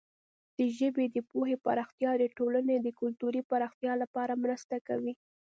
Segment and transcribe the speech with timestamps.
[0.57, 5.13] د ژبې د پوهې پراختیا د ټولنې د کلتوري پراختیا لپاره مرسته کوي.